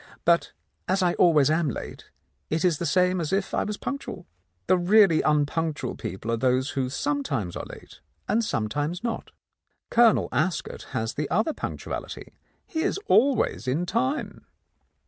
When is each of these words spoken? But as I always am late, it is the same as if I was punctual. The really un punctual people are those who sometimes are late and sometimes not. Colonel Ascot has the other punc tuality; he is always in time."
But 0.25 0.51
as 0.87 1.03
I 1.03 1.13
always 1.13 1.51
am 1.51 1.69
late, 1.69 2.09
it 2.49 2.65
is 2.65 2.79
the 2.79 2.87
same 2.87 3.21
as 3.21 3.31
if 3.31 3.53
I 3.53 3.63
was 3.63 3.77
punctual. 3.77 4.25
The 4.65 4.75
really 4.75 5.21
un 5.23 5.45
punctual 5.45 5.93
people 5.93 6.31
are 6.31 6.37
those 6.37 6.71
who 6.71 6.89
sometimes 6.89 7.55
are 7.55 7.67
late 7.67 7.99
and 8.27 8.43
sometimes 8.43 9.03
not. 9.03 9.29
Colonel 9.91 10.27
Ascot 10.31 10.87
has 10.97 11.13
the 11.13 11.29
other 11.29 11.53
punc 11.53 11.81
tuality; 11.81 12.33
he 12.65 12.81
is 12.81 12.97
always 13.05 13.67
in 13.67 13.85
time." 13.85 14.47